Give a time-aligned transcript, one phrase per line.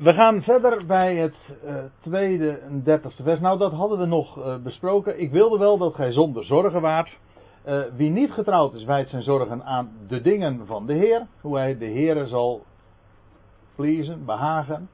[0.00, 3.40] We gaan verder bij het uh, tweede en dertigste vers.
[3.40, 5.20] Nou, dat hadden we nog uh, besproken.
[5.20, 7.18] Ik wilde wel dat gij zonder zorgen waart.
[7.66, 11.26] Uh, wie niet getrouwd is, wijdt zijn zorgen aan de dingen van de Heer.
[11.40, 12.64] Hoe hij de Heer zal
[13.74, 14.88] pleasen, behagen.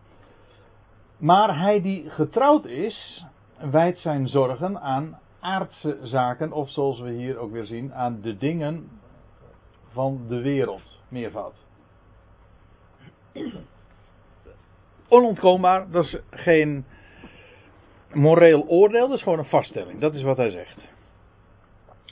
[1.16, 3.24] Maar hij die getrouwd is,
[3.70, 6.52] wijdt zijn zorgen aan aardse zaken.
[6.52, 8.88] Of zoals we hier ook weer zien, aan de dingen
[9.92, 11.00] van de wereld.
[11.08, 11.54] Meervoud.
[15.08, 16.84] Onontkoombaar, dat is geen
[18.12, 20.00] moreel oordeel, dat is gewoon een vaststelling.
[20.00, 20.78] Dat is wat hij zegt.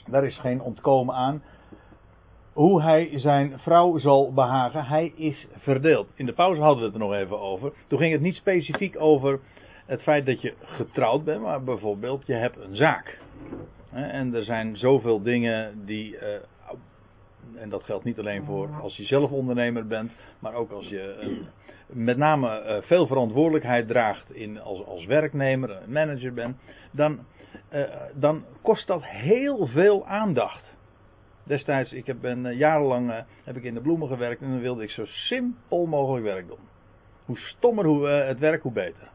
[0.07, 1.43] Daar is geen ontkomen aan.
[2.53, 6.07] Hoe hij zijn vrouw zal behagen, hij is verdeeld.
[6.15, 7.73] In de pauze hadden we het er nog even over.
[7.87, 9.39] Toen ging het niet specifiek over
[9.85, 13.19] het feit dat je getrouwd bent, maar bijvoorbeeld je hebt een zaak.
[13.91, 16.39] En er zijn zoveel dingen die eh,
[17.55, 21.17] en dat geldt niet alleen voor als je zelf ondernemer bent, maar ook als je
[21.19, 21.47] een,
[21.87, 26.57] met name eh, veel verantwoordelijkheid draagt in, als, als werknemer, manager bent,
[26.91, 27.19] dan,
[27.73, 27.83] uh,
[28.13, 30.73] dan kost dat heel veel aandacht.
[31.43, 34.83] Destijds, ik heb ben, uh, jarenlang heb ik in de bloemen gewerkt en dan wilde
[34.83, 36.73] ik zo simpel mogelijk werk doen.
[37.25, 39.09] Hoe stommer hoe, het werk, hoe beter.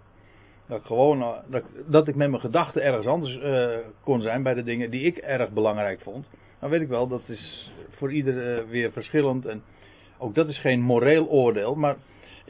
[0.67, 3.39] Dat ik gewoon, dat, dat ik met mijn gedachten ergens anders
[4.05, 6.27] kon zijn bij de dingen die ik erg belangrijk vond.
[6.61, 9.47] Dan weet ik wel, dat is voor ieder weer verschillend.
[9.47, 9.63] En
[10.19, 11.97] ook dat is geen moreel oordeel, maar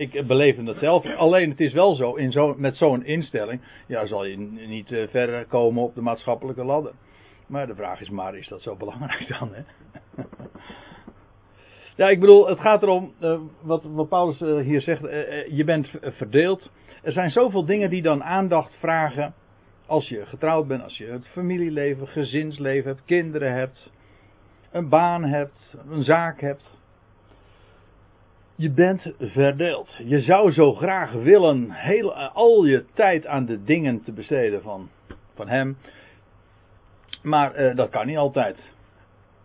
[0.00, 1.16] ik beleef dat zelf.
[1.16, 5.08] Alleen het is wel zo, in zo met zo'n instelling, ja, zal je niet uh,
[5.08, 6.92] verder komen op de maatschappelijke ladder.
[7.46, 9.50] Maar de vraag is maar, is dat zo belangrijk dan?
[9.52, 9.62] Hè?
[11.96, 15.00] ja, ik bedoel, het gaat erom, uh, wat, Paulus uh, hier zegt,
[15.50, 16.70] je bent verdeeld.
[17.02, 19.34] Er zijn zoveel dingen die dan aandacht vragen.
[19.86, 23.92] Als je getrouwd bent, als je het familieleven, gezinsleven hebt, kinderen hebt,
[24.70, 26.79] een baan hebt, een zaak hebt.
[28.60, 29.88] Je bent verdeeld.
[30.04, 34.88] Je zou zo graag willen heel, al je tijd aan de dingen te besteden van,
[35.34, 35.76] van hem.
[37.22, 38.58] Maar uh, dat kan niet altijd.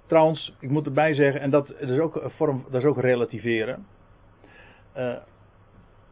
[0.05, 3.87] Trouwens, ik moet erbij zeggen, en dat, is, ook vorm, dat is ook relativeren.
[4.97, 5.17] Uh,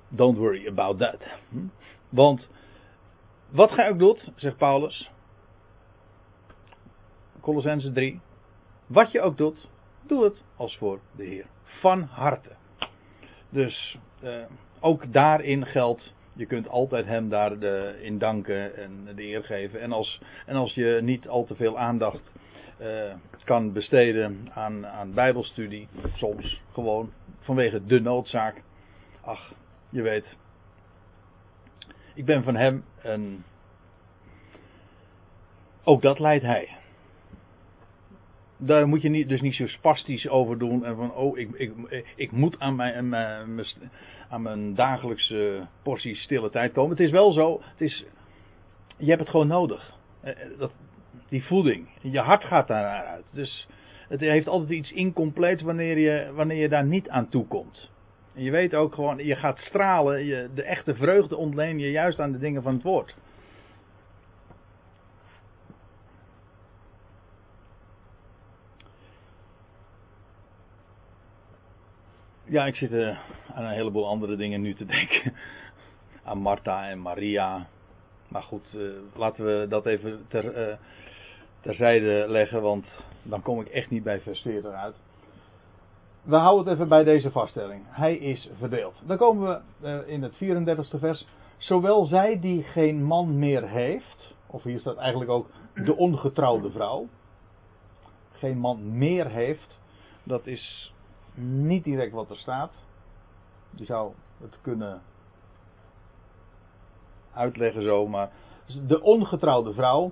[0.10, 1.24] don't worry about that.
[1.50, 1.58] Hm?
[2.10, 2.50] Want
[3.50, 5.12] wat gij ook doet, zegt Paulus.
[7.42, 8.20] Colossense 3.
[8.88, 9.70] Wat je ook doet,
[10.08, 11.46] doe het als voor de Heer.
[11.64, 12.62] Van harte.
[13.54, 14.44] Dus eh,
[14.80, 19.82] ook daarin geldt, je kunt altijd hem daarin danken en de eer geven.
[19.82, 22.32] En als, en als je niet al te veel aandacht
[22.82, 23.14] uh,
[23.44, 28.62] kan besteden aan, aan bijbelstudie, soms gewoon vanwege de noodzaak.
[29.22, 29.54] Ach,
[29.90, 30.38] je weet,
[32.14, 33.46] ik ben van hem en
[35.84, 36.70] ook dat leidt hij
[38.66, 40.86] daar moet je niet, dus niet zo spastisch over doen.
[40.86, 41.72] En van, oh, ik, ik,
[42.16, 43.16] ik moet aan mijn,
[44.30, 46.92] aan mijn dagelijkse portie stille tijd komen.
[46.92, 48.06] Het is wel zo, het is,
[48.98, 49.94] je hebt het gewoon nodig.
[50.22, 50.72] Eh, eh, dat,
[51.30, 51.88] die voeding.
[52.02, 53.26] Je hart gaat daar uit.
[53.32, 53.68] Dus
[54.08, 57.92] het heeft altijd iets incompleets wanneer je, wanneer je daar niet aan toe komt.
[58.36, 60.26] En je weet ook gewoon, je gaat stralen.
[60.26, 63.16] Je, de echte vreugde ontleen je juist aan de dingen van het woord.
[72.54, 73.18] Ja, ik zit uh,
[73.54, 75.34] aan een heleboel andere dingen nu te denken.
[76.24, 77.68] aan Martha en Maria.
[78.28, 80.76] Maar goed, uh, laten we dat even ter, uh,
[81.62, 82.86] terzijde leggen, want
[83.24, 84.96] dan kom ik echt niet bij vers 40 uit.
[86.22, 87.84] We houden het even bij deze vaststelling.
[87.88, 89.02] Hij is verdeeld.
[89.06, 91.28] Dan komen we in het 34ste vers.
[91.58, 97.08] Zowel zij die geen man meer heeft, of hier staat eigenlijk ook de ongetrouwde vrouw,
[98.32, 99.80] geen man meer heeft,
[100.24, 100.94] dat is
[101.36, 102.72] niet direct wat er staat.
[103.76, 105.02] Je zou het kunnen
[107.34, 108.32] uitleggen zo, maar
[108.88, 110.12] de ongetrouwde vrouw,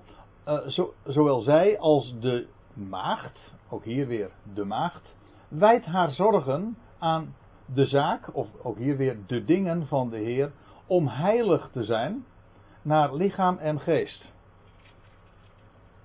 [0.67, 3.39] zo, zowel zij als de maagd,
[3.69, 5.15] ook hier weer de maagd,
[5.47, 10.51] wijdt haar zorgen aan de zaak, of ook hier weer de dingen van de Heer,
[10.87, 12.25] om heilig te zijn
[12.81, 14.25] naar lichaam en geest.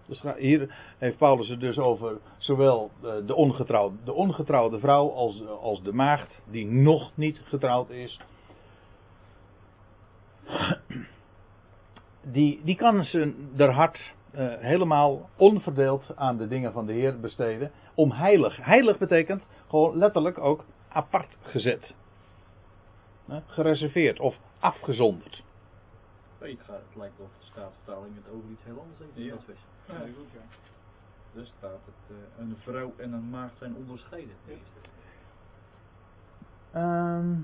[0.07, 2.91] Dus hier heeft Paulus het dus over zowel
[3.27, 8.21] de ongetrouwde, de ongetrouwde vrouw als, als de maagd die nog niet getrouwd is.
[12.23, 17.21] Die, die kan ze haar hart uh, helemaal onverdeeld aan de dingen van de Heer
[17.21, 17.71] besteden.
[17.95, 18.57] Om heilig.
[18.65, 21.95] Heilig betekent gewoon letterlijk ook apart gezet.
[23.47, 25.43] gereserveerd of afgezonderd.
[26.39, 26.59] Het
[26.95, 29.57] lijkt of staatvertaling met over iets heel anders in het dus
[29.87, 30.41] dat Goed, ja.
[31.33, 34.35] Dus staat het, uh, een vrouw en een maagd zijn onderscheiden.
[34.45, 34.55] Ja.
[36.73, 37.35] Ehm,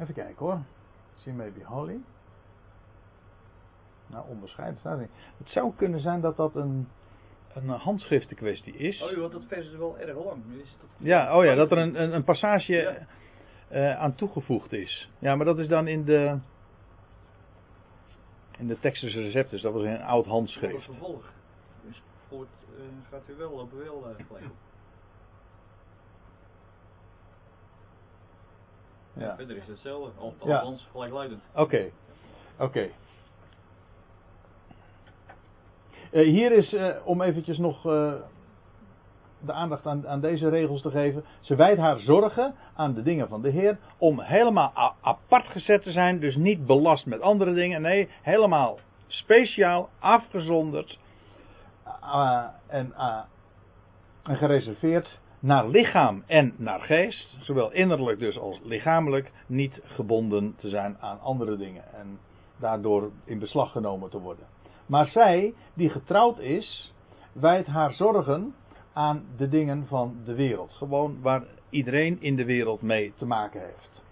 [0.00, 0.60] Even kijken hoor.
[1.22, 2.00] She may be holy.
[4.06, 5.10] Nou, onderscheid staat niet.
[5.38, 6.88] Het zou kunnen zijn dat dat een,
[7.54, 9.02] een handschriftenkwestie is.
[9.02, 10.42] Oh, want dat vers is wel erg lang.
[10.52, 10.88] Is dat...
[10.96, 13.06] Ja, oh ja, dat er een, een, een passage
[13.72, 15.08] uh, aan toegevoegd is.
[15.18, 16.38] Ja, maar dat is dan in de.
[18.58, 20.74] In de Textusche receptus, dat was in een oud handschrift.
[20.74, 21.32] Dat vervolg.
[21.86, 22.48] Dus voort,
[22.78, 24.44] uh, gaat u wel op wel uh, gelijk.
[29.12, 29.36] Ja.
[29.36, 30.90] Verder is het hetzelfde, althans ja.
[30.90, 31.42] gelijkluidend.
[31.52, 31.92] Oké, okay.
[32.56, 32.64] oké.
[32.64, 32.92] Okay.
[36.12, 37.84] Uh, hier is, om eventjes nog
[39.40, 41.24] de aandacht aan, aan, deze regels te geven.
[41.40, 43.78] Ze wijdt haar zorgen aan de dingen van de Heer.
[43.98, 46.20] Om helemaal apart gezet te zijn.
[46.20, 47.82] Dus niet belast met andere dingen.
[47.82, 50.98] Nee, helemaal speciaal, afgezonderd.
[52.66, 52.92] en,
[54.22, 57.36] en gereserveerd naar lichaam en naar geest.
[57.40, 59.30] Zowel innerlijk dus als lichamelijk.
[59.46, 61.82] Niet gebonden te zijn aan andere dingen.
[61.94, 62.18] En
[62.56, 64.46] daardoor in beslag genomen te worden.
[64.86, 66.94] Maar zij, die getrouwd is,
[67.32, 68.54] wijdt haar zorgen
[68.98, 70.72] aan de dingen van de wereld.
[70.72, 74.02] Gewoon waar iedereen in de wereld mee te maken heeft.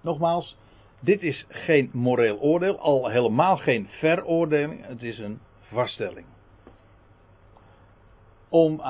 [0.00, 0.56] Nogmaals,
[1.00, 6.26] dit is geen moreel oordeel, al helemaal geen veroordeling, het is een vaststelling.
[8.48, 8.84] Om uh,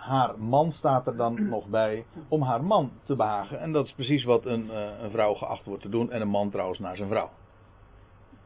[0.00, 3.60] haar man staat er dan nog bij, om haar man te behagen.
[3.60, 6.28] En dat is precies wat een, uh, een vrouw geacht wordt te doen en een
[6.28, 7.30] man trouwens naar zijn vrouw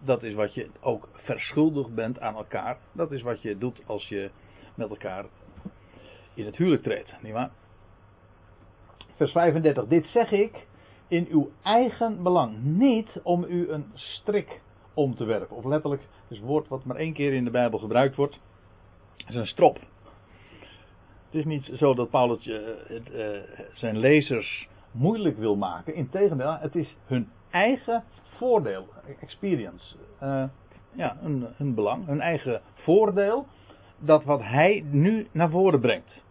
[0.01, 2.79] dat is wat je ook verschuldigd bent aan elkaar.
[2.93, 4.31] Dat is wat je doet als je
[4.75, 5.25] met elkaar
[6.35, 7.51] in het huwelijk treedt, nietwaar?
[9.17, 9.87] Vers 35.
[9.87, 10.67] Dit zeg ik
[11.09, 12.63] in uw eigen belang.
[12.63, 14.61] Niet om u een strik
[14.95, 15.57] om te werpen.
[15.57, 18.39] Of letterlijk, het woord wat maar één keer in de Bijbel gebruikt wordt.
[19.17, 19.79] Het is een strop.
[21.25, 22.57] Het is niet zo dat Paulus uh,
[23.15, 23.41] uh,
[23.75, 25.95] zijn lezers moeilijk wil maken.
[25.95, 28.05] Integendeel, het is hun eigen
[28.41, 28.89] voordeel,
[29.21, 29.97] experience.
[30.23, 30.45] Uh,
[30.93, 33.47] ja, een, een belang, een eigen voordeel.
[33.99, 36.23] Dat wat hij nu naar voren brengt.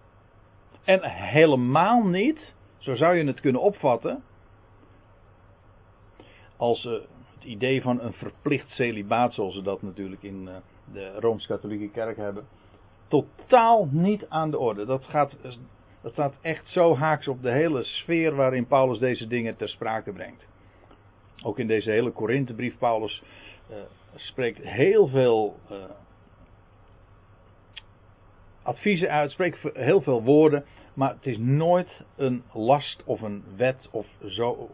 [0.83, 4.23] En helemaal niet, zo zou je het kunnen opvatten.
[6.57, 6.91] Als uh,
[7.33, 10.56] het idee van een verplicht celibaat, zoals ze dat natuurlijk in uh,
[10.94, 12.44] de Rooms-Katholieke Kerk hebben.
[13.07, 14.85] Totaal niet aan de orde.
[14.85, 15.35] Dat, gaat,
[16.01, 20.11] dat staat echt zo haaks op de hele sfeer waarin Paulus deze dingen ter sprake
[20.11, 20.47] brengt.
[21.44, 23.24] Ook in deze hele Korinthebrief, Paulus
[23.69, 23.75] uh,
[24.15, 25.77] spreekt heel veel uh,
[28.63, 33.88] adviezen uit, spreekt heel veel woorden, maar het is nooit een last of een wet
[33.91, 34.69] of zo.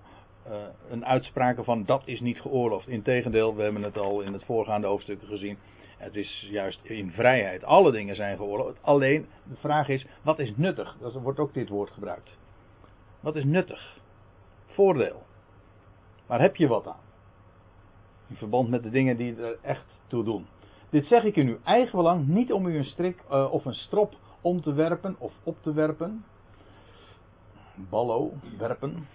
[0.48, 0.54] Uh,
[0.90, 2.88] een uitspraak van dat is niet geoorloofd.
[2.88, 5.58] Integendeel, we hebben het al in het voorgaande hoofdstukken gezien.
[5.98, 7.64] Het is juist in vrijheid.
[7.64, 8.78] Alle dingen zijn geoorloofd.
[8.82, 10.98] Alleen de vraag is: wat is nuttig?
[11.02, 12.38] Er wordt ook dit woord gebruikt.
[13.20, 13.98] Wat is nuttig?
[14.66, 15.25] Voordeel.
[16.26, 17.04] Waar heb je wat aan?
[18.28, 20.48] In verband met de dingen die er echt toe doen.
[20.90, 23.74] Dit zeg ik in uw eigen belang, niet om u een strik uh, of een
[23.74, 26.26] strop om te werpen of op te werpen.
[27.76, 29.08] Ballo, werpen.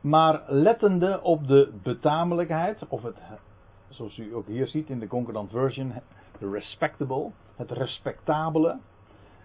[0.00, 3.16] Maar lettende op de betamelijkheid, of het,
[3.88, 5.92] zoals u ook hier ziet in de Concordant Version,
[6.38, 8.78] respectable, het respectabele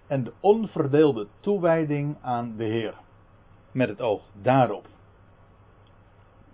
[0.07, 2.93] en de onverdeelde toewijding aan de Heer.
[3.71, 4.87] Met het oog daarop.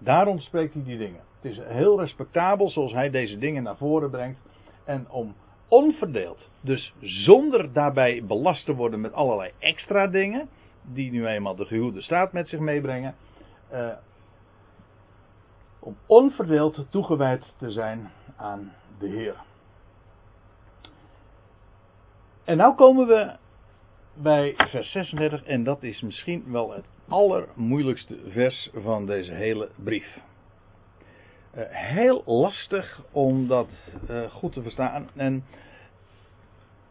[0.04, 1.22] Daarom spreekt hij die dingen.
[1.42, 4.40] Het is heel respectabel zoals hij deze dingen naar voren brengt.
[4.86, 5.36] En om
[5.68, 10.50] onverdeeld, dus zonder daarbij belast te worden met allerlei extra dingen,
[10.82, 13.16] die nu eenmaal de gehuwde staat met zich meebrengen,
[13.74, 13.88] uh,
[15.80, 19.36] om onverdeeld toegewijd te zijn aan de Heer.
[22.44, 23.36] En nu komen we
[24.14, 30.20] bij vers 36 en dat is misschien wel het allermoeilijkste vers van deze hele brief.
[31.58, 33.70] Uh, heel lastig om dat
[34.10, 35.10] uh, goed te verstaan.
[35.16, 35.44] En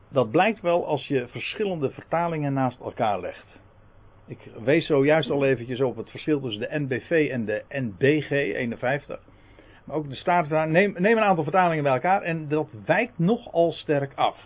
[0.08, 3.58] dat blijkt wel als je verschillende vertalingen naast elkaar legt.
[4.26, 9.20] Ik wees zojuist al eventjes op het verschil tussen de NBV en de NBG 51.
[9.84, 10.72] Maar ook de Statenvertaling.
[10.72, 14.36] Neem, neem een aantal vertalingen bij elkaar en dat wijkt nogal sterk af.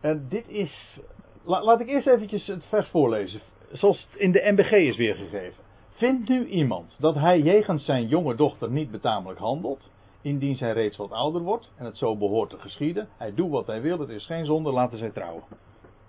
[0.00, 1.00] En dit is
[1.44, 3.40] laat ik eerst eventjes het vers voorlezen.
[3.72, 5.62] Zoals het in de MBG is weergegeven.
[5.94, 10.96] Vindt nu iemand dat hij jegens zijn jonge dochter niet betamelijk handelt, indien zij reeds
[10.96, 14.08] wat ouder wordt en het zo behoort te geschieden, hij doet wat hij wil, het
[14.08, 15.42] is geen zonde, laten zij trouwen.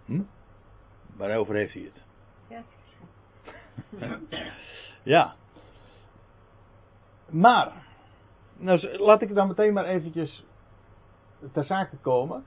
[0.05, 0.21] Hm?
[1.17, 2.03] Waarover heeft hij het?
[2.47, 2.63] Ja.
[5.15, 5.35] ja.
[7.29, 7.71] Maar,
[8.57, 10.45] nou, laat ik dan meteen maar eventjes
[11.51, 12.43] ter zake komen.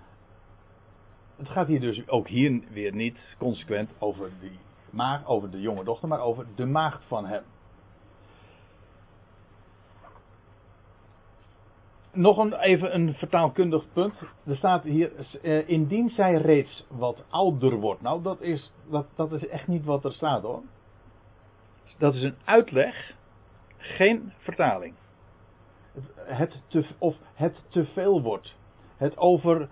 [1.39, 4.59] Het gaat hier dus ook hier weer niet consequent over, die
[4.91, 7.43] maag, over de jonge dochter, maar over de maagd van hem.
[12.13, 14.15] Nog een, even een vertaalkundig punt.
[14.45, 18.03] Er staat hier, uh, indien zij reeds wat ouder wordt.
[18.03, 20.63] Nou, dat is, dat, dat is echt niet wat er staat hoor.
[21.99, 23.15] Dat is een uitleg,
[23.77, 24.95] geen vertaling.
[26.15, 28.55] Het te, of het te veel wordt.
[28.97, 29.69] Het over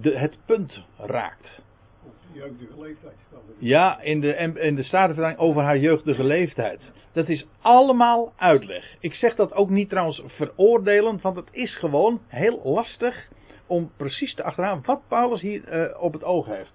[0.00, 1.62] de, het punt raakt.
[2.06, 3.14] Of jeugdige leeftijd.
[3.58, 6.80] Ja, in de, in de Statenvertaling over haar jeugdige leeftijd.
[7.12, 8.96] Dat is allemaal uitleg.
[9.00, 13.28] Ik zeg dat ook niet trouwens veroordelend, want het is gewoon heel lastig
[13.66, 16.72] om precies te achterhalen wat Paulus hier uh, op het oog heeft.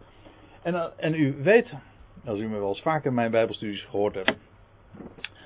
[0.61, 1.73] En, uh, en u weet,
[2.25, 4.37] als u me wel eens vaker in mijn Bijbelstudies gehoord hebt,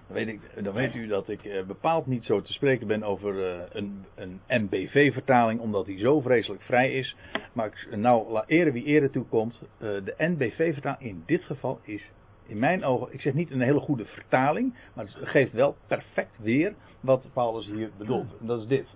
[0.08, 3.36] weet, ik, dan weet u dat ik uh, bepaald niet zo te spreken ben over
[3.76, 7.16] een, een MBV-vertaling, omdat die zo vreselijk vrij is.
[7.54, 12.12] Maar nou, ere wie ere toekomt, de NBV-vertaling in dit geval is
[12.46, 16.38] in mijn ogen, ik zeg niet een hele goede vertaling, maar het geeft wel perfect
[16.40, 18.38] weer wat Paulus hier bedoelt.
[18.40, 18.88] En dat is dit.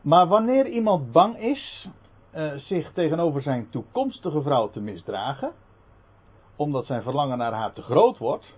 [0.00, 1.88] Maar wanneer iemand bang is
[2.56, 5.52] zich tegenover zijn toekomstige vrouw te misdragen,
[6.56, 8.54] omdat zijn verlangen naar haar te groot wordt,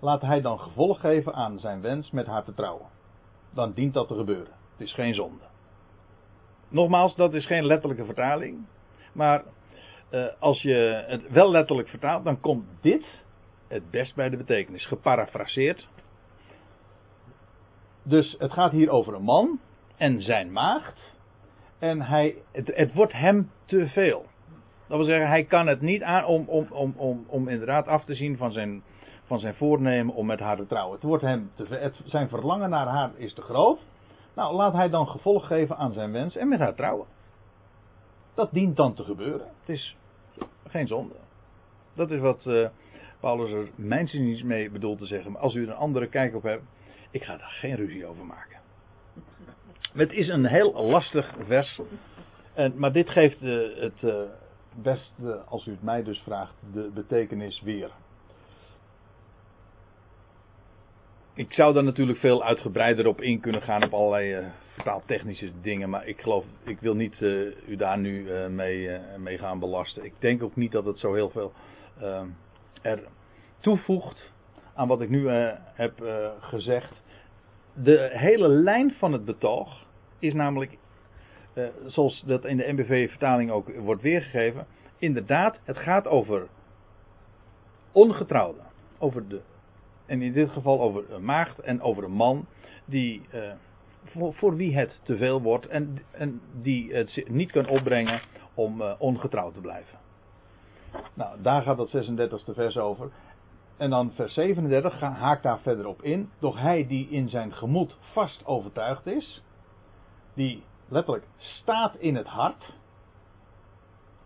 [0.00, 2.86] laat hij dan gevolg geven aan zijn wens met haar te trouwen.
[3.50, 4.52] Dan dient dat te gebeuren.
[4.72, 5.44] Het is geen zonde.
[6.68, 8.66] Nogmaals, dat is geen letterlijke vertaling.
[9.12, 9.42] Maar
[10.10, 13.04] uh, als je het wel letterlijk vertaalt, dan komt dit
[13.68, 14.86] het best bij de betekenis.
[14.86, 15.88] Geparafraseerd.
[18.02, 19.60] Dus het gaat hier over een man
[19.96, 21.16] en zijn maagd.
[21.78, 24.26] En hij, het, het wordt hem te veel.
[24.88, 28.04] Dat wil zeggen, hij kan het niet aan om, om, om, om, om inderdaad af
[28.04, 28.82] te zien van zijn,
[29.28, 30.98] van zijn voornemen om met haar te trouwen.
[30.98, 33.80] Te zijn verlangen naar haar is te groot.
[34.34, 37.06] Nou, laat hij dan gevolg geven aan zijn wens en met haar trouwen.
[38.34, 39.46] Dat dient dan te gebeuren.
[39.60, 39.96] Het is
[40.66, 41.14] geen zonde.
[41.94, 42.68] Dat is wat uh,
[43.20, 45.32] Paulus er mijn zin niet mee bedoelt te zeggen.
[45.32, 46.62] Maar als u er een andere kijk op hebt,
[47.10, 48.58] ik ga daar geen ruzie over maken.
[49.92, 51.80] Het is een heel lastig vers.
[52.54, 54.14] En, maar dit geeft uh, het uh,
[54.74, 57.90] beste, als u het mij dus vraagt, de betekenis weer.
[61.38, 65.90] Ik zou daar natuurlijk veel uitgebreider op in kunnen gaan op allerlei uh, vertaaltechnische dingen,
[65.90, 70.04] maar ik geloof, ik wil niet uh, u daar nu uh, mee, mee, gaan belasten.
[70.04, 71.52] Ik denk ook niet dat het zo heel veel
[72.82, 73.02] er
[73.60, 74.32] toevoegt
[74.74, 75.28] aan wat ik nu
[75.74, 75.92] heb
[76.40, 77.02] gezegd.
[77.72, 79.86] De hele lijn van het betoog
[80.18, 80.78] is namelijk,
[81.86, 84.66] zoals dat in de MBV-vertaling ook wordt weergegeven,
[84.98, 86.46] inderdaad, het gaat over
[87.92, 88.64] ongetrouwden,
[88.98, 89.40] over de
[90.08, 92.46] en in dit geval over een maagd en over een man
[92.84, 93.52] die, uh,
[94.04, 98.20] voor, voor, wie het te veel wordt en, en die het niet kan opbrengen
[98.54, 99.98] om uh, ongetrouwd te blijven.
[101.14, 103.10] Nou, daar gaat dat 36e vers over.
[103.76, 106.30] En dan vers 37 haakt daar verder op in.
[106.38, 109.42] Doch hij die in zijn gemoed vast overtuigd is,
[110.34, 112.74] die letterlijk staat in het hart,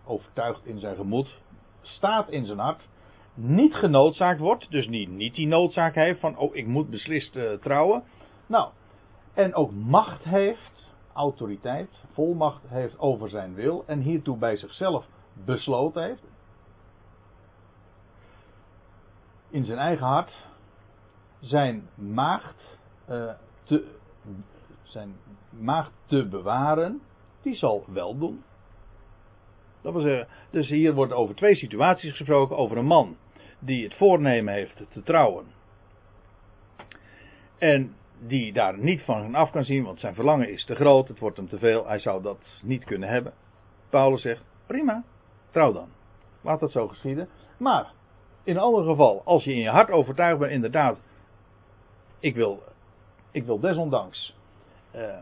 [0.05, 1.41] overtuigd in zijn gemoed,
[1.81, 2.89] staat in zijn hart,
[3.35, 8.05] niet genoodzaakt wordt, dus niet, die noodzaak heeft van, oh ik moet beslist uh, trouwen.
[8.47, 8.71] Nou,
[9.35, 15.07] en ook macht heeft, autoriteit, volmacht heeft over zijn wil en hiertoe bij zichzelf
[15.45, 16.25] besloten heeft.
[19.51, 20.33] In zijn eigen hart
[21.41, 22.79] zijn maagd,
[23.11, 23.33] uh,
[23.65, 23.97] te,
[24.83, 25.17] zijn
[25.51, 27.01] maagd te bewaren,
[27.43, 28.43] die zal wel doen.
[29.83, 32.57] Dat zeggen, dus hier wordt over twee situaties gesproken.
[32.57, 33.17] Over een man
[33.65, 35.45] die het voornemen heeft te trouwen.
[37.59, 41.19] En die daar niet van af kan zien, want zijn verlangen is te groot, het
[41.19, 43.33] wordt hem te veel, hij zou dat niet kunnen hebben.
[43.91, 45.03] Paulus zegt, prima,
[45.51, 45.89] trouw dan.
[46.41, 47.29] Laat dat zo geschieden.
[47.59, 47.93] Maar,
[48.45, 50.99] in ander geval, als je in je hart overtuigd bent, inderdaad,
[52.19, 52.63] ik wil,
[53.31, 54.37] ik wil desondanks
[54.97, 55.17] uh,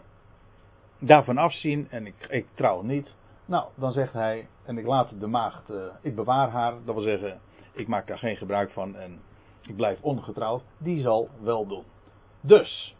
[0.98, 3.08] daarvan afzien en ik, ik trouw niet.
[3.44, 7.04] Nou, dan zegt hij, en ik laat de maagd, uh, ik bewaar haar, dat wil
[7.04, 7.40] zeggen,
[7.72, 9.20] ik maak daar geen gebruik van en
[9.66, 11.84] ik blijf ongetrouwd, die zal wel doen.
[12.40, 12.96] Dus,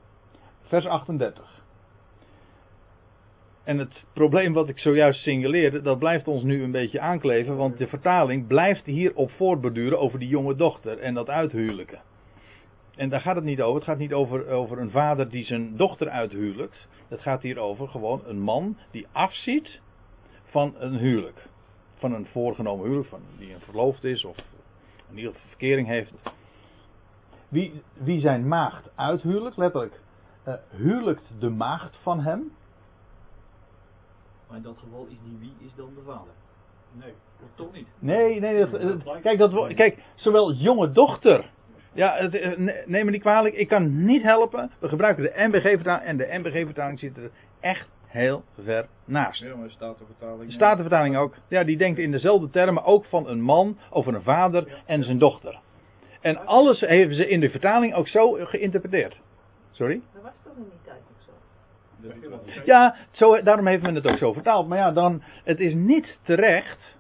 [0.63, 1.59] vers 38.
[3.65, 7.79] En het probleem wat ik zojuist signaleerde, dat blijft ons nu een beetje aankleven, want
[7.79, 12.01] de vertaling blijft hierop voortborduren over die jonge dochter en dat uithuwelijken.
[12.97, 13.75] En daar gaat het niet over.
[13.75, 16.89] Het gaat niet over, over een vader die zijn dochter uithuwelijkt.
[17.09, 19.81] Het gaat hier over gewoon een man die afziet
[20.45, 21.49] van een huwelijk.
[21.95, 24.37] Van een voorgenomen huwelijk, van die een verloofd is of
[25.11, 26.13] in ieder geval verkering heeft.
[27.49, 30.01] Wie, wie zijn maagd uithuwelijkt, letterlijk,
[30.49, 32.53] uh, huwelijkt de maagd van hem.
[34.49, 36.33] Maar in dat geval is die wie is dan de vader?
[36.93, 37.13] Nee.
[37.55, 37.87] Toch niet?
[37.99, 41.51] Nee, nee, dat, dat- kijk, dat, kijk, zowel jonge dochter.
[41.93, 44.71] Ja, het, eh, ne- neem me niet kwalijk, ik kan niet helpen.
[44.79, 49.41] We gebruiken de NBG-vertaling en de NBG-vertaling zit er echt heel ver naast.
[49.41, 50.47] Ja, maar staat de vertaling.
[50.47, 51.35] De Statenvertaling ook.
[51.49, 55.19] Ja, die denkt in dezelfde termen ook van een man over een vader en zijn
[55.19, 55.59] dochter.
[56.21, 59.21] En alles hebben ze in de vertaling ook zo geïnterpreteerd.
[59.71, 60.01] Sorry?
[60.13, 62.63] Dat was toch in die tijd ook zo?
[62.65, 64.69] Ja, zo, daarom heeft men het ook zo vertaald.
[64.69, 66.99] Maar ja, dan, het is niet terecht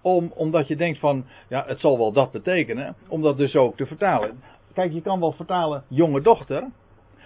[0.00, 3.76] om, omdat je denkt van, ja, het zal wel dat betekenen, om dat dus ook
[3.76, 4.42] te vertalen.
[4.72, 6.64] Kijk, je kan wel vertalen jonge dochter,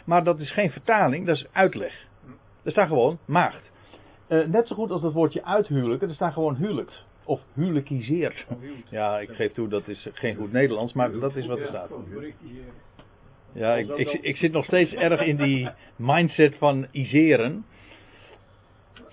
[0.05, 2.11] maar dat is geen vertaling, dat is uitleg.
[2.63, 3.71] Er staat gewoon maagd.
[4.27, 7.05] Eh, net zo goed als het woordje uithuwelijken, er staat gewoon huwelijkt.
[7.25, 8.47] Of huwelijkiseerd.
[8.91, 11.91] Ja, ik geef toe, dat is geen goed Nederlands, maar dat is wat er staat.
[13.53, 17.65] Ja, ik, ik, ik zit nog steeds erg in die mindset van iseren.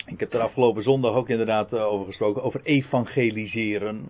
[0.06, 2.44] Ik heb er afgelopen zondag ook inderdaad eh, over gesproken.
[2.44, 4.08] Over evangeliseren,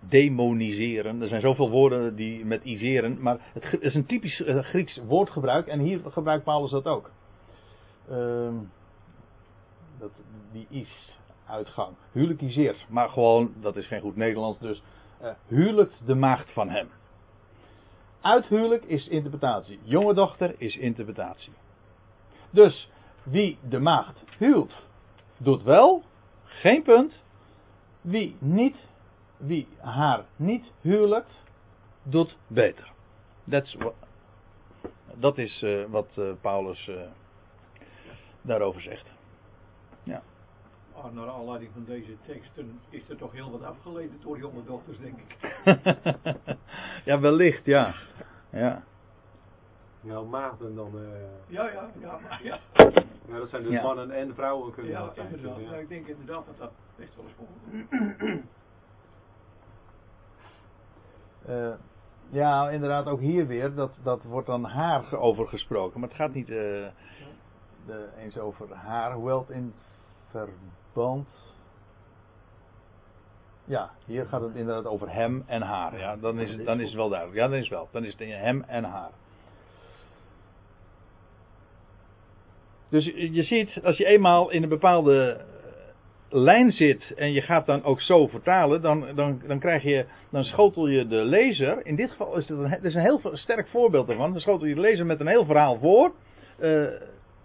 [0.00, 1.22] demoniseren.
[1.22, 3.16] Er zijn zoveel woorden die met iseren.
[3.20, 5.66] Maar het is een typisch eh, Grieks woordgebruik.
[5.66, 7.10] En hier gebruikt Paulus dat ook.
[8.08, 8.54] Ehm,
[10.02, 10.10] dat,
[10.52, 11.96] die is, uitgang.
[12.12, 12.86] Huwelijkiseert.
[12.88, 14.58] Maar gewoon, dat is geen goed Nederlands.
[14.58, 14.82] Dus
[15.20, 16.88] eh huwelijkt de maagd van hem.
[18.20, 19.80] Uithuwelijk is interpretatie.
[19.82, 21.52] Jonge dochter is interpretatie.
[22.50, 22.90] Dus
[23.22, 24.72] wie de maagd huwt,
[25.36, 26.02] doet wel,
[26.44, 27.22] geen punt.
[28.00, 28.76] Wie niet,
[29.36, 31.42] wie haar niet huwelijkt,
[32.02, 32.92] doet beter.
[33.50, 33.94] That's what,
[35.14, 36.90] dat is eh, wat eh, Paulus
[38.40, 39.06] daarover zegt.
[40.94, 44.98] Ah, naar aanleiding van deze teksten is er toch heel wat afgeleid door jonge dochters,
[44.98, 45.36] denk ik.
[47.04, 47.94] ja, wellicht, ja.
[48.50, 48.82] ja.
[50.00, 50.90] Nou, maagden dan.
[50.98, 51.02] eh,
[51.46, 52.58] Ja, ja, ja, maar ja.
[53.28, 53.82] ja, dat zijn dus Ja.
[53.82, 55.26] mannen en vrouwen kunnen Ja, dat zijn.
[55.26, 55.56] inderdaad.
[55.56, 55.78] dus, Ja, ja.
[55.80, 58.44] ik denk inderdaad dat dat best wel eens voorkomt.
[61.46, 61.72] Eh,
[62.30, 66.00] ja, inderdaad, ook hier weer, dat, dat wordt dan haar over gesproken.
[66.00, 66.56] Maar het gaat niet eh,
[67.86, 69.74] de, eens over haar, hoewel het in
[70.32, 71.28] verband.
[73.64, 75.98] Ja, hier gaat het inderdaad over hem en haar.
[75.98, 77.38] Ja, dan is, het, dan is het wel duidelijk.
[77.38, 77.88] Ja, dan is het wel.
[77.92, 79.10] Dan is het hem en haar.
[82.88, 85.44] Dus je ziet, als je eenmaal in een bepaalde eh,
[86.28, 90.44] lijn zit en je gaat dan ook zo vertalen, dan, dan, dan krijg je, dan
[90.44, 94.08] schotel je de lezer, in dit geval is het een, is een heel sterk voorbeeld
[94.08, 96.12] ervan, dan schotel je de lezer met een heel verhaal voor,
[96.58, 96.84] eh,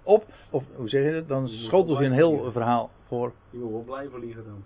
[0.08, 3.34] op, of hoe zeg je het, dan schotel je een heel verhaal voor.
[3.50, 4.64] Je moet wel blijven liegen dan.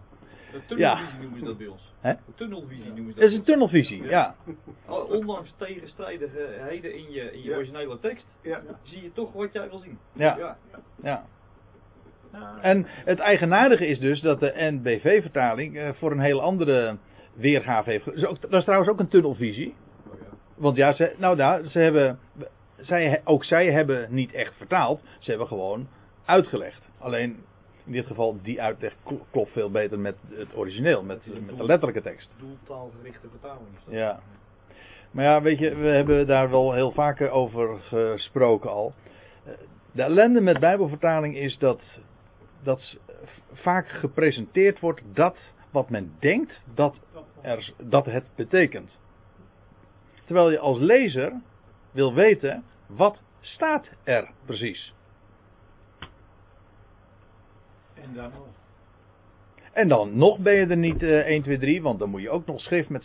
[0.52, 1.94] De tunnelvisie noemen ze dat bij ons.
[2.36, 3.24] Tunnelvisie noemen ze dat.
[3.24, 4.36] Het is een tunnelvisie, ja.
[4.86, 7.56] Al- Ondanks tegenstrijdigheden in je, in je Ja.
[7.56, 8.62] originele tekst, Ja.
[8.84, 9.98] zie je toch wat jij wil zien.
[10.14, 10.58] Ja.
[11.04, 11.24] Ja.
[12.62, 16.98] En het eigenaardige is dus dat de NBV-vertaling eh, voor een heel andere
[17.34, 18.06] weergave heeft.
[18.06, 19.76] Dus Dat is trouwens ook een tunnelvisie.
[20.08, 20.26] Oh, ja.
[20.56, 22.20] Want ja, ze, nou ja, ze hebben,
[22.82, 25.02] zij, ook zij hebben niet echt vertaald.
[25.20, 25.88] Ze hebben gewoon
[26.26, 26.90] uitgelegd.
[26.98, 27.44] Alleen
[27.86, 31.66] in dit geval, die uitleg kl- klopt veel beter met het origineel, met, met de
[31.66, 32.32] letterlijke tekst.
[32.38, 33.94] Doeltaalgerichte vertaling is dat.
[33.94, 34.20] Ja.
[35.12, 38.94] Maar ja, weet je, we hebben daar wel heel vaker over gesproken al.
[39.46, 39.52] Eh,
[39.92, 41.84] De ellende met Bijbelvertaling is dat,
[42.64, 42.98] dat
[43.54, 45.38] vaak gepresenteerd wordt dat
[45.72, 46.96] wat men denkt dat,
[47.42, 49.00] er, dat het betekent.
[50.26, 51.34] Terwijl je als lezer
[51.92, 52.64] wil weten,
[52.96, 54.94] wat staat er precies?
[57.94, 58.48] En dan nog.
[59.72, 62.30] En dan nog ben je er niet eh 1, 2, 3, want dan moet je
[62.30, 63.04] ook nog schrift met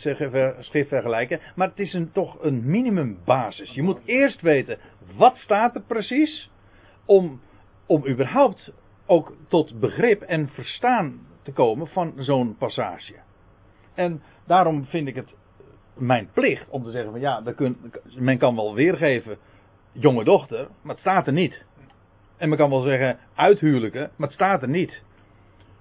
[0.59, 1.39] schrift vergelijken.
[1.55, 3.73] Maar het is een, toch een minimumbasis.
[3.73, 4.77] Je moet eerst weten,
[5.15, 6.51] wat staat er precies?
[7.05, 7.41] Om,
[7.85, 8.73] om überhaupt
[9.05, 13.15] ook tot begrip en verstaan te komen van zo'n passage.
[13.93, 15.35] En daarom vind ik het
[15.93, 17.43] mijn plicht om te zeggen van ja,
[18.15, 19.37] men kan wel weergeven
[19.99, 21.65] jonge dochter, maar het staat er niet.
[22.37, 25.01] En men kan wel zeggen uithuwelijken, maar het staat er niet.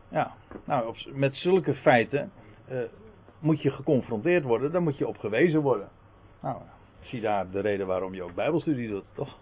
[0.09, 2.31] Ja, nou, met zulke feiten
[2.69, 2.79] eh,
[3.39, 5.89] moet je geconfronteerd worden, daar moet je op gewezen worden.
[6.43, 6.57] Nou,
[7.01, 9.39] zie daar de reden waarom je ook Bijbelstudie doet, toch?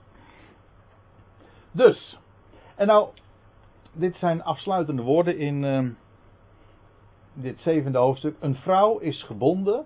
[1.71, 2.19] Dus,
[2.77, 3.09] en nou,
[3.93, 5.87] dit zijn afsluitende woorden in eh,
[7.33, 8.37] dit zevende hoofdstuk.
[8.41, 9.85] Een vrouw is gebonden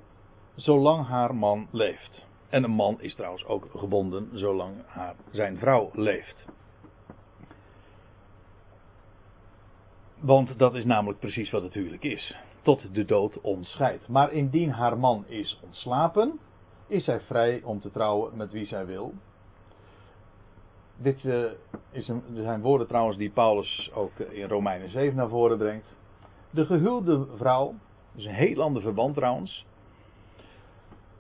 [0.55, 2.27] zolang haar man leeft.
[2.49, 6.47] En een man is trouwens ook gebonden zolang haar, zijn vrouw leeft.
[10.21, 12.37] Want dat is namelijk precies wat het huwelijk is.
[12.63, 14.09] Tot de dood ons scheidt.
[14.09, 16.39] Maar indien haar man is ontslapen,
[16.87, 19.15] is zij vrij om te trouwen met wie zij wil.
[20.97, 21.45] Dit eh,
[21.91, 25.97] is een, zijn woorden trouwens die Paulus ook in Romeinen 7 naar voren brengt.
[26.51, 27.75] De gehuwde vrouw
[28.13, 29.67] Dus een heel ander verband trouwens.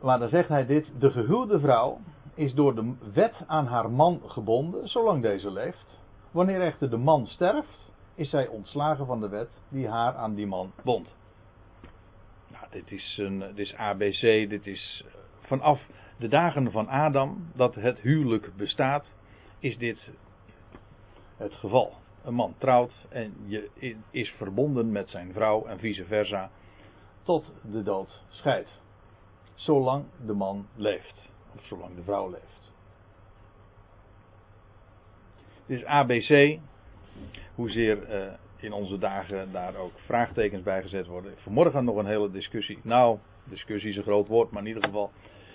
[0.00, 1.98] Maar dan zegt hij dit: De gehuwde vrouw
[2.34, 6.00] is door de wet aan haar man gebonden, zolang deze leeft.
[6.30, 10.46] Wanneer echter de man sterft, is zij ontslagen van de wet die haar aan die
[10.46, 11.08] man bond.
[12.48, 15.87] Nou, dit is, een, dit is ABC, dit is eh, vanaf
[16.18, 19.04] de dagen van Adam dat het huwelijk bestaat,
[19.58, 20.12] is dit
[21.37, 21.92] het geval.
[22.24, 23.70] Een man trouwt en je
[24.11, 26.50] is verbonden met zijn vrouw en vice versa
[27.22, 28.68] tot de dood scheidt.
[29.59, 31.14] Zolang de man leeft,
[31.57, 32.73] of zolang de vrouw leeft.
[35.66, 36.59] Is ABC,
[37.55, 41.35] hoezeer uh, in onze dagen daar ook vraagtekens bij gezet worden.
[41.37, 42.79] Vanmorgen nog een hele discussie.
[42.83, 45.11] Nou, discussie is een groot woord, maar in ieder geval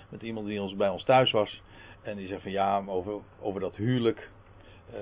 [0.08, 1.62] met iemand die ons, bij ons thuis was.
[2.02, 4.30] En die zegt van ja, over, over dat huwelijk.
[4.92, 4.98] Uh,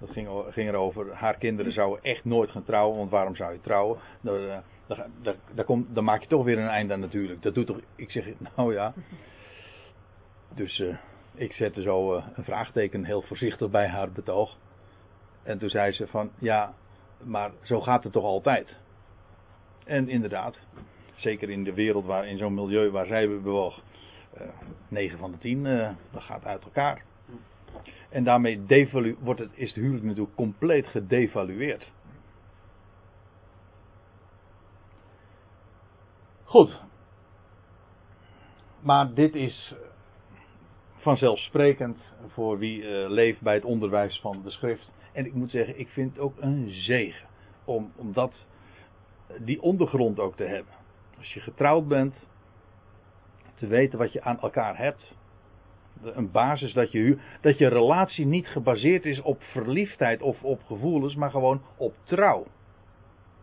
[0.00, 3.60] dat ging, ging erover, haar kinderen zouden echt nooit gaan trouwen, want waarom zou je
[3.60, 3.98] trouwen?
[4.20, 4.58] Daar, eh,
[5.22, 5.36] daar,
[5.88, 7.42] daar, maak je toch weer een einde aan natuurlijk.
[7.42, 8.26] Dat doet toch, ik zeg,
[8.56, 8.94] nou ja.
[10.54, 10.96] Dus uh,
[11.34, 14.56] ik zette zo uh, een vraagteken heel voorzichtig bij haar betoog.
[15.42, 16.74] En toen zei ze van, ja,
[17.22, 18.76] maar zo gaat het toch altijd.
[19.84, 20.56] En inderdaad,
[21.14, 23.82] zeker in de wereld waar, in zo'n milieu waar zij bewoog,
[24.40, 24.42] uh,
[24.88, 25.62] 9 van de 10,
[26.10, 27.02] dat gaat uit elkaar.
[28.08, 31.92] En daarmee devalu wordt het, is het huwelijk natuurlijk compleet gedevalueerd.
[36.44, 36.80] Goed.
[38.80, 39.74] Maar dit is
[40.96, 44.92] vanzelfsprekend voor wie uh, leeft bij het onderwijs van de schrift.
[45.12, 47.28] En ik moet zeggen, ik vind het ook een zegen
[47.64, 48.46] om, om dat,
[49.38, 50.72] die ondergrond ook te hebben.
[51.18, 52.14] Als je getrouwd bent,
[53.54, 55.14] te weten wat je aan elkaar hebt
[56.02, 61.14] een basis dat je, dat je relatie niet gebaseerd is op verliefdheid of op gevoelens,
[61.14, 62.46] maar gewoon op trouw.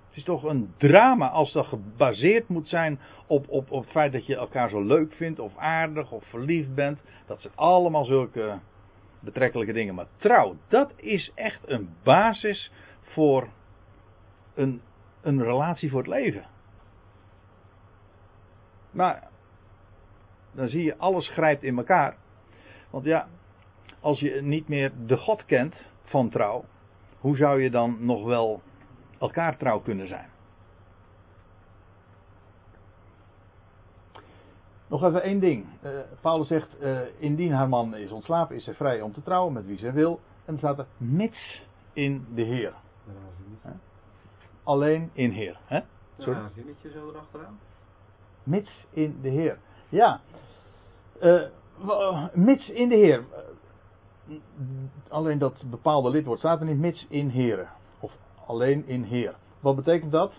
[0.08, 4.12] Het is toch een drama als dat gebaseerd moet zijn op, op, op het feit
[4.12, 7.02] dat je elkaar zo leuk vindt, of aardig, of verliefd bent.
[7.26, 8.60] Dat zijn allemaal zulke
[9.20, 9.96] betrekkelijke dingen.
[9.96, 13.48] Maar trouw, dat is echt een basis voor
[14.54, 14.82] een,
[15.22, 16.46] een relatie voor het leven.
[18.92, 19.28] Maar
[20.52, 22.18] dan zie je, alles grijpt in elkaar.
[22.92, 23.28] Want ja,
[24.00, 26.66] als je niet meer de God kent van trouw,
[27.20, 28.62] hoe zou je dan nog wel
[29.20, 30.30] elkaar trouw kunnen zijn?
[34.88, 35.66] Nog even één ding.
[35.84, 35.90] Uh,
[36.22, 39.66] Paulus zegt, uh, indien haar man is ontslapen, is zij vrij om te trouwen met
[39.66, 40.20] wie zij wil.
[40.46, 42.74] En dan staat er, mits in de Heer.
[44.64, 45.58] Alleen in Heer.
[45.66, 45.80] Hè?
[46.18, 46.40] Sorry?
[46.40, 47.60] Ja, een zinnetje zo erachteraan.
[48.44, 49.58] Mits in de Heer.
[49.90, 50.22] Ja.
[51.22, 51.42] Uh,
[52.34, 53.24] mits in de Heer.
[55.08, 57.70] Alleen dat bepaalde lidwoord staat er niet mits in Heren.
[58.00, 58.12] Of
[58.46, 59.36] alleen in Heer.
[59.60, 60.34] Wat betekent dat?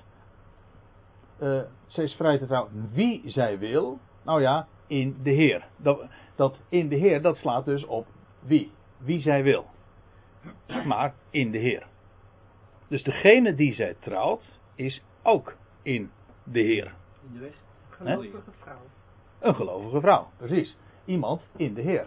[1.41, 3.99] Uh, ze is vrij te trouwen wie zij wil.
[4.25, 5.67] Nou ja, in de Heer.
[5.77, 8.07] Dat, dat in de Heer, dat slaat dus op
[8.41, 8.73] wie.
[8.99, 9.67] Wie zij wil.
[10.87, 11.87] Maar in de Heer.
[12.89, 16.11] Dus degene die zij trouwt, is ook in
[16.45, 16.95] de Heer.
[17.27, 17.55] In de weg.
[17.89, 18.81] Gelovige vrouw.
[19.41, 22.07] Een gelovige vrouw, precies iemand in de Heer.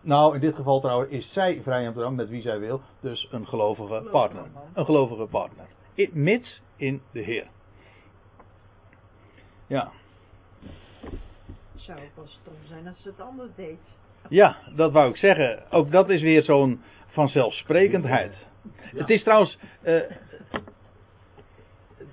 [0.00, 3.28] Nou, in dit geval trouwens is zij vrij om te met wie zij wil, dus
[3.30, 4.44] een gelovige partner.
[4.74, 5.66] Een gelovige partner.
[5.94, 7.46] In, mits in de Heer.
[9.66, 9.90] Ja.
[11.72, 13.78] Het zou ook wel stom zijn als ze het anders deed.
[14.28, 15.70] Ja, dat wou ik zeggen.
[15.70, 18.34] Ook dat is weer zo'n vanzelfsprekendheid.
[18.78, 19.58] Het is trouwens.
[19.82, 20.02] Uh,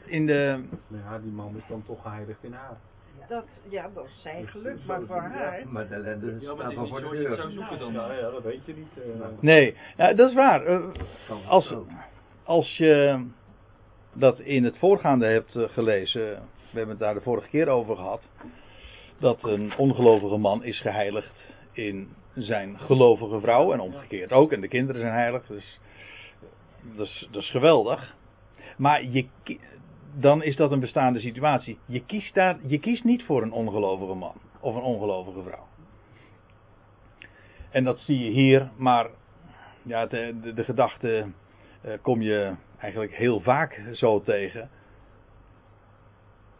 [0.05, 0.63] in de.
[0.87, 2.77] Ja, die man is dan toch geheiligd in haar.
[3.27, 5.61] Dat, ja, dat is zijn geluk, maar voor haar.
[5.67, 7.51] Maar de ellende Ja, maar staat wel is voor de zou deur.
[7.51, 7.93] zoeken dan.
[7.93, 9.03] Ja, ja, dat weet je niet.
[9.21, 9.25] eh.
[9.39, 10.65] Nee, ja, dat is waar.
[10.65, 10.79] Eh,
[11.47, 11.75] als,
[12.43, 13.23] als je
[14.13, 16.21] dat in het voorgaande hebt eh, gelezen,
[16.71, 18.21] we hebben het daar de vorige keer over gehad,
[19.19, 24.67] dat een ongelovige man is geheiligd in zijn gelovige vrouw en omgekeerd ook, en de
[24.67, 25.79] kinderen zijn heilig, dus
[26.81, 28.15] dat is, dat is geweldig.
[28.77, 29.27] Maar je,
[30.13, 31.77] dan is dat een bestaande situatie.
[31.85, 35.67] Je kiest, daar, je kiest niet voor een ongelovige man of een ongelovige vrouw.
[37.69, 39.09] En dat zie je hier, maar
[39.81, 41.25] ja, de, de, gedachte
[41.81, 44.69] eh, kom je eigenlijk heel vaak zo tegen.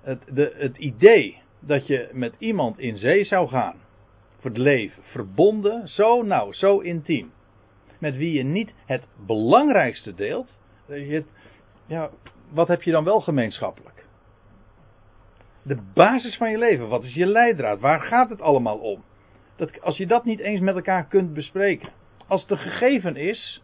[0.01, 3.75] Het, de, het idee dat je met iemand in zee zou gaan,
[4.39, 7.31] voor het leven, verbonden, zo nauw, zo intiem,
[7.99, 10.47] met wie je niet het belangrijkste deelt,
[10.85, 11.27] dat je het,
[11.85, 12.09] ja,
[12.51, 14.05] wat heb je dan wel gemeenschappelijk?
[15.63, 17.79] De basis van je leven, wat is je leidraad?
[17.79, 19.03] Waar gaat het allemaal om?
[19.55, 21.89] Dat, als je dat niet eens met elkaar kunt bespreken.
[22.27, 23.61] Als een gegeven is.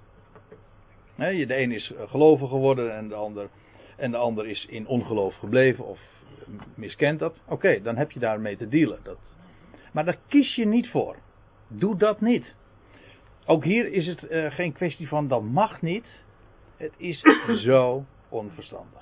[1.16, 3.50] Hè, de een is gelovig geworden en de ander,
[3.96, 5.86] en de ander is in ongeloof gebleven.
[5.86, 6.00] Of
[6.76, 7.36] miskent dat.
[7.48, 9.00] Oké, dan heb je daarmee te dealen.
[9.04, 9.18] Dat.
[9.94, 11.16] Maar daar kies je niet voor.
[11.68, 12.56] Doe dat niet.
[13.46, 16.06] Ook hier is het eh, geen kwestie van dat mag niet.
[16.78, 19.02] Het is zo onverstandig.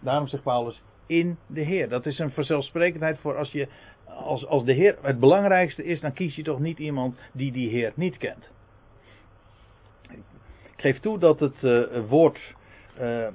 [0.00, 1.88] Daarom zegt Paulus in de Heer.
[1.88, 3.68] Dat is een vanzelfsprekendheid voor als je
[4.04, 7.68] als, als de Heer het belangrijkste is, dan kies je toch niet iemand die die
[7.68, 8.48] Heer niet kent.
[10.76, 12.54] Ik geef toe dat het uh, woord
[13.00, 13.26] uh,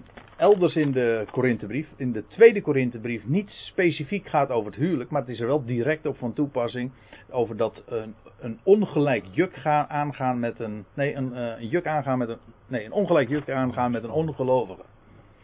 [0.43, 5.21] elders in de Korinthebrief, in de tweede Korinthebrief, niet specifiek gaat over het huwelijk, maar
[5.21, 6.91] het is er wel direct op van toepassing
[7.29, 12.17] over dat een, een ongelijk juk gaan, aangaan met een, nee, een, een juk aangaan
[12.17, 14.82] met een, nee, een ongelijk juk aangaan met een ongelovige.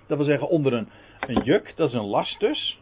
[0.08, 0.88] Dat wil zeggen onder een,
[1.20, 2.80] een juk, dat is een last dus,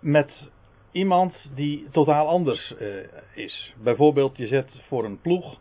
[0.00, 0.50] met
[0.92, 2.88] iemand die totaal anders uh,
[3.34, 3.74] is.
[3.82, 5.58] Bijvoorbeeld, je zet voor een ploeg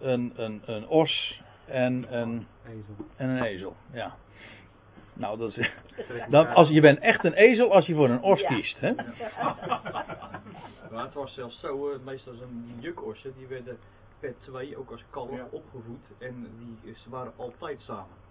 [0.00, 3.06] een, een, een os en een, Ezel.
[3.16, 3.76] en een ezel.
[3.92, 4.14] Ja.
[5.12, 5.70] Nou, dat is,
[6.28, 8.48] dat, als, je bent echt een ezel als je voor een os Ja.
[8.48, 8.80] kiest.
[8.80, 8.92] Hè?
[10.90, 13.78] Maar het was zelfs zo, eh, meestal zijn die jukorsen, die werden
[14.20, 15.46] per twee, ook als kalf, Ja.
[15.50, 16.04] opgevoed.
[16.18, 18.22] En die, ze waren altijd samen.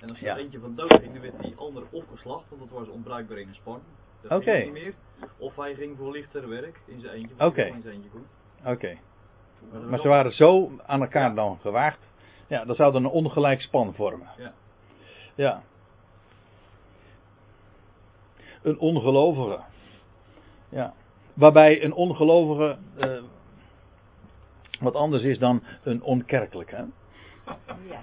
[0.00, 0.36] En als er Ja.
[0.36, 3.54] eentje van dood ging, dan werd die andere opgeslacht, want dat was onbruikbaar in een
[3.54, 3.80] span.
[4.20, 4.50] Dat Oké.
[4.50, 4.94] ging niet meer.
[5.38, 7.44] Of hij ging voor lichter werk in zijn eentje, Oké.
[7.44, 8.26] want hij in zijn eentje kon.
[8.64, 8.96] Oké.
[9.72, 11.34] dat Maar ze waren zo aan elkaar Ja.
[11.34, 12.05] dan gewaagd.
[12.46, 14.28] Ja, dat zou dan een ongelijk span vormen.
[14.38, 14.52] Ja.
[15.34, 15.62] Ja.
[18.62, 19.60] Een ongelovige.
[20.68, 20.94] Ja.
[21.34, 23.22] Waarbij een ongelovige eh,
[24.80, 26.76] wat anders is dan een onkerkelijke.
[26.76, 26.84] hè.
[27.88, 28.00] Ja,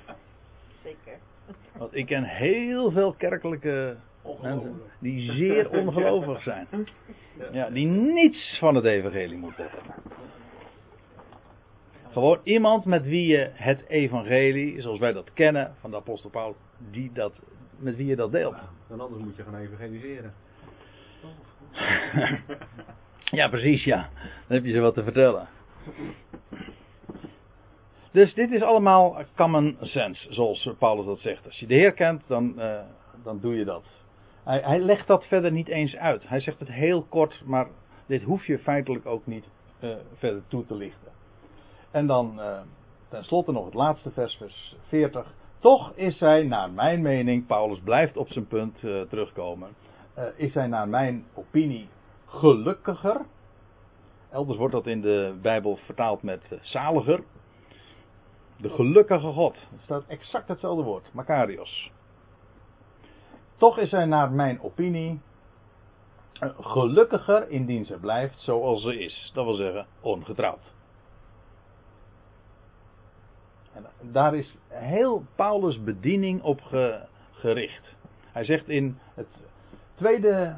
[0.84, 1.17] zeker.
[1.77, 3.95] Want ik ken heel veel kerkelijke
[4.41, 6.67] mensen die zeer ongelovig zijn.
[7.51, 9.93] Ja, die niets van het evangelie moeten hebben.
[12.13, 16.58] Gewoon iemand met wie je het evangelie, zoals wij dat kennen van de apostel Paulus,
[16.91, 17.34] die dat,
[17.78, 18.56] met wie je dat deelt.
[18.88, 20.34] Dan anders moet je gaan evangeliseren.
[23.23, 24.10] Ja, precies, ja.
[24.47, 25.47] Dan heb je ze wat te vertellen.
[28.12, 31.45] Dus dit is allemaal common sense, zoals Paulus dat zegt.
[31.45, 32.80] Als je de Heer kent, dan, eh,
[33.23, 33.84] dan doe je dat.
[34.43, 36.28] Hij, hij legt dat verder niet eens uit.
[36.28, 37.67] Hij zegt het heel kort, maar
[38.06, 39.45] dit hoef je feitelijk ook niet
[39.80, 41.12] eh, verder toe te lichten.
[41.93, 42.62] En dan eh
[43.13, 45.34] tenslotte nog het laatste vers, vers 40.
[45.60, 49.69] Toch is hij, naar mijn mening, Paulus blijft op zijn punt eh, terugkomen,
[50.13, 51.88] eh, is hij naar mijn opinie
[52.25, 53.21] gelukkiger.
[54.29, 57.23] Elders wordt dat in de Bijbel vertaald met zaliger.
[58.58, 59.56] De gelukkige God.
[59.56, 61.91] Er staat exact hetzelfde woord, Makarios.
[63.58, 65.21] Toch is hij naar mijn opinie
[66.60, 69.32] gelukkiger indien ze blijft zoals ze is.
[69.34, 70.73] Dat wil zeggen, ongetrouwd.
[73.73, 77.95] En daar is heel Paulus' bediening op ge- gericht.
[78.31, 79.27] Hij zegt in, het
[79.95, 80.55] tweede,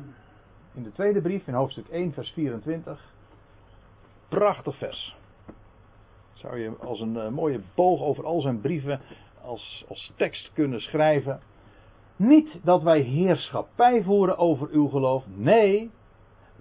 [0.73, 3.13] in de tweede brief, in hoofdstuk 1, vers 24.
[4.27, 5.15] Prachtig vers.
[6.33, 8.99] Zou je als een eh, mooie boog over al zijn brieven
[9.41, 11.39] als, als tekst kunnen schrijven.
[12.15, 15.23] Niet dat wij heerschappij voeren over uw geloof.
[15.27, 15.91] Nee,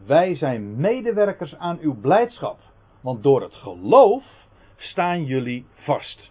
[0.07, 2.59] wij zijn medewerkers aan uw blijdschap.
[3.01, 4.25] Want door het geloof
[4.77, 6.31] staan jullie vast.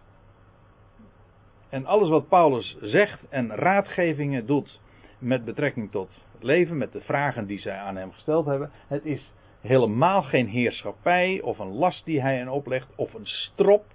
[1.74, 4.80] En alles wat Paulus zegt en raadgevingen doet
[5.18, 9.34] met betrekking tot leven, met de vragen die zij aan hem gesteld hebben, het is
[9.62, 13.86] helemaal geen heerschappij of een last die hij hen oplegt of een strop.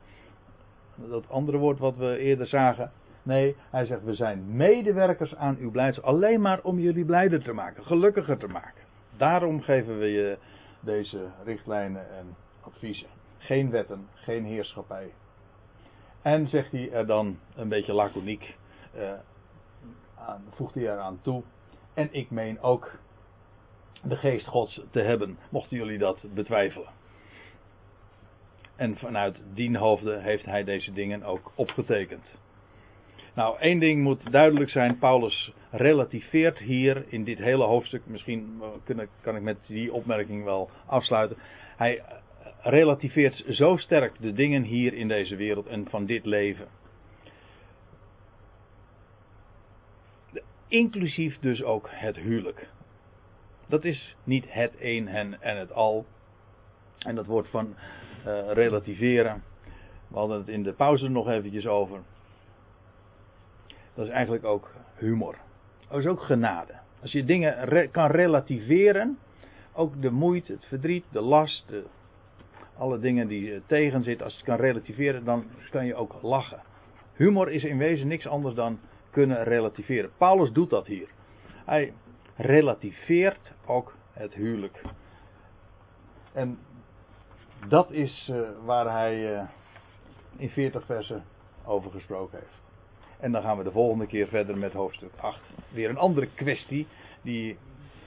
[0.95, 2.93] Dat andere woord wat we eerder zagen.
[3.23, 6.05] Nee, hij zegt we zijn medewerkers aan uw blijdschap.
[6.05, 8.83] Alleen maar om jullie blijder te maken, gelukkiger te maken.
[9.17, 10.39] Daarom geven we je
[10.81, 13.09] deze richtlijnen en adviezen.
[13.39, 15.11] Geen wetten, geen heerschappij.
[16.23, 18.57] En zegt hij er dan een beetje laconiek,
[18.95, 19.13] eh,
[20.15, 21.43] aan, voegt hij eraan toe.
[21.95, 22.99] En ik meen ook
[24.03, 26.89] de geest gods te hebben, mochten jullie dat betwijfelen.
[28.77, 32.25] En vanuit dien hoofde heeft hij deze dingen ook opgetekend.
[33.35, 34.99] Nou, één ding moet duidelijk zijn.
[34.99, 38.03] Paulus relativeert hier in dit hele hoofdstuk.
[38.07, 41.37] Misschien eh, kan ik met die opmerking wel afsluiten.
[41.77, 42.03] Hij
[42.61, 46.69] relativeert zo sterk de dingen hier in deze wereld en van dit leven.
[50.69, 52.69] Inclusief dus ook het huwelijk.
[53.67, 56.07] Dat is niet het een en, en het al.
[56.99, 57.75] En dat wordt van
[58.25, 59.43] eh, relativeren.
[60.09, 62.01] We hadden het in de pauze nog eventjes over.
[63.95, 65.37] Dat is eigenlijk ook humor.
[65.89, 66.73] Dat is ook genade.
[67.03, 69.19] Als je dingen kan relativeren,
[69.73, 71.73] ook de moeite, het verdriet, de last,
[72.79, 76.19] alle dingen die eh, tegen zitten, als je het kan relativeren, dan kan je ook
[76.23, 76.61] lachen.
[77.15, 78.79] Humor is in wezen niks anders dan
[79.11, 80.11] kunnen relativeren.
[80.17, 81.09] Paulus doet dat hier.
[81.65, 81.93] Hij
[82.37, 84.83] relativeert ook het huwelijk.
[86.33, 86.59] En
[87.69, 89.43] dat is uh, waar hij uh,
[90.37, 91.25] in 40 versen
[91.65, 92.61] over gesproken heeft.
[93.21, 95.41] En dan gaan we de volgende keer verder met hoofdstuk 8.
[95.73, 96.87] Weer een andere kwestie
[97.23, 97.59] die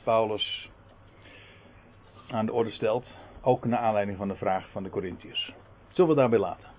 [0.03, 0.69] Paulus
[2.29, 3.07] aan de orde stelt.
[3.41, 5.53] Ook naar aanleiding van de vraag van de Corinthiërs.
[5.91, 6.69] Zullen we daarbij laten?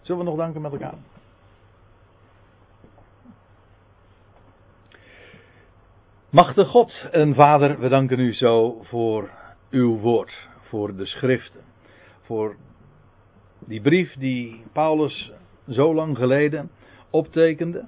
[0.00, 0.94] Zullen we nog danken met elkaar?
[6.30, 9.30] Machtige God en Vader, we danken u zo voor
[9.70, 11.60] uw woord, voor de schriften,
[12.20, 12.56] voor
[13.58, 15.32] die brief die Paulus
[15.68, 16.70] zo lang geleden
[17.10, 17.86] optekende,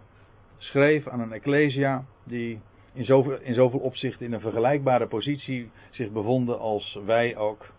[0.56, 2.60] schreef aan een ecclesia die
[2.96, 7.72] in zoveel, in zoveel opzichten in een vergelijkbare positie zich bevonden als wij ook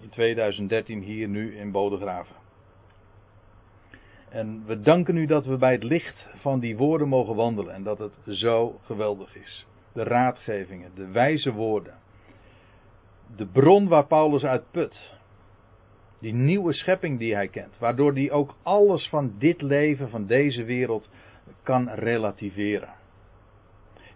[0.00, 2.36] in 2013 hier nu in Bodegraven.
[4.28, 7.82] En we danken u dat we bij het licht van die woorden mogen wandelen en
[7.82, 9.66] dat het zo geweldig is.
[9.92, 11.94] De raadgevingen, de wijze woorden,
[13.36, 15.14] de bron waar Paulus uit put,
[16.18, 20.64] die nieuwe schepping die hij kent, waardoor hij ook alles van dit leven, van deze
[20.64, 21.10] wereld,
[21.62, 23.00] kan relativeren.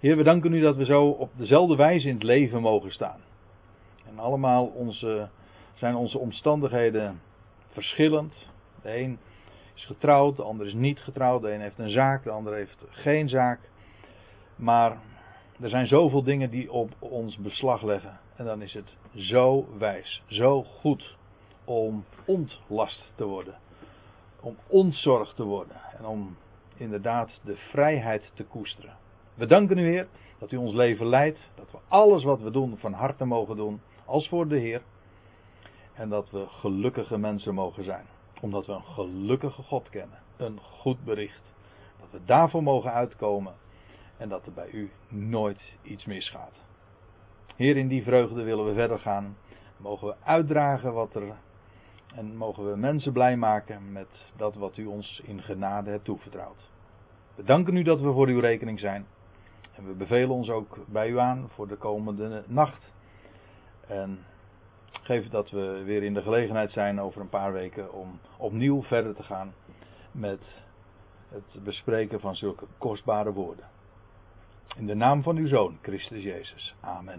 [0.07, 3.21] Heer, we danken u dat we zo op dezelfde wijze in het leven mogen staan.
[4.09, 5.29] En allemaal onze,
[5.75, 7.21] zijn onze omstandigheden
[7.69, 8.35] verschillend.
[8.83, 9.19] De een
[9.75, 11.43] is getrouwd, de ander is niet getrouwd.
[11.43, 13.61] De een heeft een zaak, de ander heeft geen zaak.
[14.57, 14.97] Maar
[15.61, 18.19] er zijn zoveel dingen die op ons beslag leggen.
[18.37, 21.17] En dan is het zo wijs, zo goed
[21.65, 23.55] om ontlast te worden.
[24.41, 25.77] Om ontzorgd te worden.
[25.99, 26.37] En om
[26.77, 29.05] inderdaad de vrijheid te koesteren.
[29.37, 31.39] We danken u Heer dat u ons leven leidt.
[31.55, 33.81] Dat we alles wat we doen van harte mogen doen.
[34.05, 34.83] Als voor de Heer.
[35.95, 38.05] En dat we gelukkige mensen mogen zijn.
[38.41, 40.19] Omdat we een gelukkige God kennen.
[40.37, 41.43] Een goed bericht.
[42.01, 43.55] Dat we daarvoor mogen uitkomen.
[44.17, 46.53] En dat er bij u nooit iets misgaat.
[47.57, 49.37] Heer, in die vreugde willen we verder gaan.
[49.77, 51.35] Mogen we uitdragen wat er.
[52.15, 56.71] En mogen we mensen blij maken met dat wat u ons in genade hebt toevertrouwd.
[57.35, 59.07] We danken u dat we voor uw rekening zijn.
[59.77, 62.93] En we bevelen ons ook bij u aan voor de komende nacht.
[63.87, 64.19] En
[64.91, 69.15] geef dat we weer in de gelegenheid zijn over een paar weken om opnieuw verder
[69.15, 69.55] te gaan
[70.11, 70.41] met
[71.29, 73.65] het bespreken van zulke kostbare woorden.
[74.77, 76.75] In de naam van uw Zoon, Christus Jezus.
[76.81, 77.15] Amen.